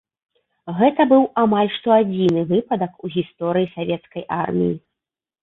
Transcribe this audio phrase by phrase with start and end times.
[0.77, 4.73] Гэта быў амаль што адзіны выпадак у гісторыі савецкай арміі.